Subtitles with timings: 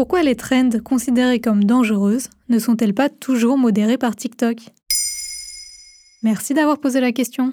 [0.00, 4.56] Pourquoi les trends considérées comme dangereuses ne sont-elles pas toujours modérées par TikTok?
[6.22, 7.52] Merci d'avoir posé la question.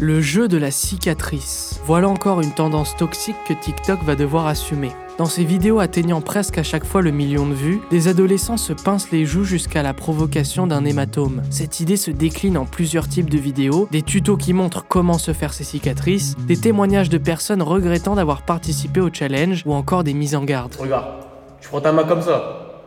[0.00, 1.78] Le jeu de la cicatrice.
[1.84, 4.92] Voilà encore une tendance toxique que TikTok va devoir assumer.
[5.18, 8.72] Dans ses vidéos atteignant presque à chaque fois le million de vues, des adolescents se
[8.72, 11.42] pincent les joues jusqu'à la provocation d'un hématome.
[11.50, 15.32] Cette idée se décline en plusieurs types de vidéos, des tutos qui montrent comment se
[15.32, 20.14] faire ses cicatrices, des témoignages de personnes regrettant d'avoir participé au challenge ou encore des
[20.14, 20.76] mises en garde.
[20.76, 21.24] Regarde,
[21.60, 22.84] tu prends ta main comme ça.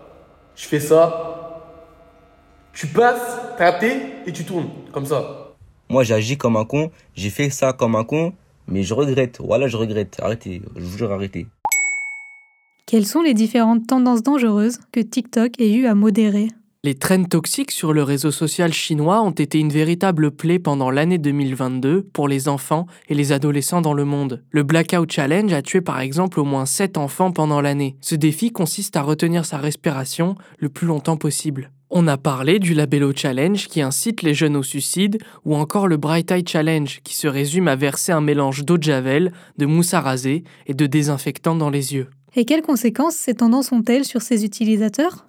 [0.56, 1.62] Je fais ça.
[2.72, 3.92] Tu passes, tapé
[4.26, 5.52] et tu tournes comme ça.
[5.90, 8.32] Moi, j'ai agi comme un con, j'ai fait ça comme un con,
[8.70, 9.42] mais je regrette.
[9.42, 10.18] Voilà, je regrette.
[10.24, 11.48] Arrêtez, je vous jure, arrêtez.
[12.92, 16.50] Quelles sont les différentes tendances dangereuses que TikTok ait eu à modérer?
[16.84, 21.18] Les trends toxiques sur le réseau social chinois ont été une véritable plaie pendant l'année
[21.18, 24.44] 2022 pour les enfants et les adolescents dans le monde.
[24.50, 27.96] Le Blackout Challenge a tué par exemple au moins 7 enfants pendant l'année.
[28.02, 31.72] Ce défi consiste à retenir sa respiration le plus longtemps possible.
[31.94, 35.98] On a parlé du Labello Challenge qui incite les jeunes au suicide ou encore le
[35.98, 39.94] Bright Eye Challenge qui se résume à verser un mélange d'eau de javel, de mousse
[39.94, 42.08] à raser et de désinfectant dans les yeux.
[42.38, 45.26] Et quelles conséquences ces tendances ont-elles sur ces utilisateurs?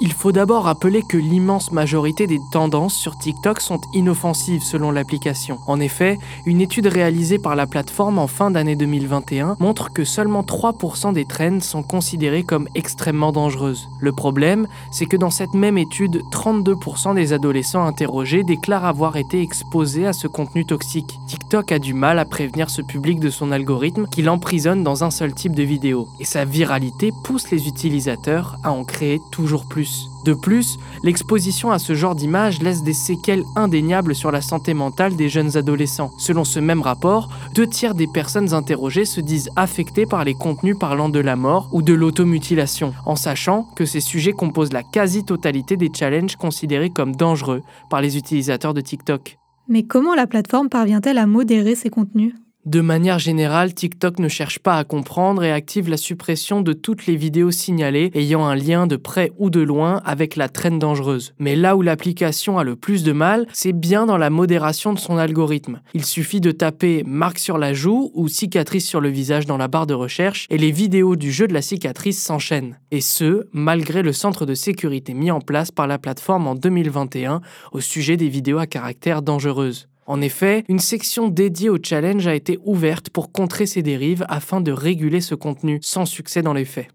[0.00, 5.60] Il faut d'abord rappeler que l'immense majorité des tendances sur TikTok sont inoffensives selon l'application.
[5.68, 10.42] En effet, une étude réalisée par la plateforme en fin d'année 2021 montre que seulement
[10.42, 13.88] 3% des trends sont considérées comme extrêmement dangereuses.
[14.00, 19.42] Le problème, c'est que dans cette même étude, 32% des adolescents interrogés déclarent avoir été
[19.42, 21.20] exposés à ce contenu toxique.
[21.28, 25.12] TikTok a du mal à prévenir ce public de son algorithme qui l'emprisonne dans un
[25.12, 26.08] seul type de vidéo.
[26.18, 29.83] Et sa viralité pousse les utilisateurs à en créer toujours plus.
[30.24, 35.16] De plus, l'exposition à ce genre d'images laisse des séquelles indéniables sur la santé mentale
[35.16, 36.12] des jeunes adolescents.
[36.18, 40.78] Selon ce même rapport, deux tiers des personnes interrogées se disent affectées par les contenus
[40.78, 45.76] parlant de la mort ou de l'automutilation, en sachant que ces sujets composent la quasi-totalité
[45.76, 49.38] des challenges considérés comme dangereux par les utilisateurs de TikTok.
[49.68, 52.34] Mais comment la plateforme parvient-elle à modérer ces contenus?
[52.66, 57.06] De manière générale, TikTok ne cherche pas à comprendre et active la suppression de toutes
[57.06, 61.34] les vidéos signalées ayant un lien de près ou de loin avec la traîne dangereuse.
[61.38, 64.98] Mais là où l'application a le plus de mal, c'est bien dans la modération de
[64.98, 65.82] son algorithme.
[65.92, 69.68] Il suffit de taper marque sur la joue ou cicatrice sur le visage dans la
[69.68, 72.78] barre de recherche et les vidéos du jeu de la cicatrice s'enchaînent.
[72.90, 77.42] Et ce, malgré le centre de sécurité mis en place par la plateforme en 2021
[77.72, 79.88] au sujet des vidéos à caractère dangereuse.
[80.06, 84.60] En effet, une section dédiée au challenge a été ouverte pour contrer ces dérives afin
[84.60, 86.88] de réguler ce contenu, sans succès dans les faits.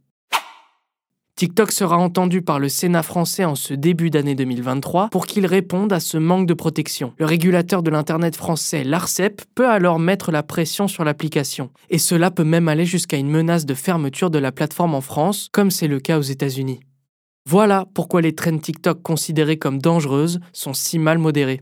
[1.40, 5.94] TikTok sera entendu par le Sénat français en ce début d'année 2023 pour qu'il réponde
[5.94, 7.14] à ce manque de protection.
[7.18, 11.70] Le régulateur de l'Internet français, l'ARCEP, peut alors mettre la pression sur l'application.
[11.90, 15.48] Et cela peut même aller jusqu'à une menace de fermeture de la plateforme en France,
[15.54, 16.82] comme c'est le cas aux États-Unis.
[17.46, 21.62] Voilà pourquoi les trends TikTok considérées comme dangereuses sont si mal modérées.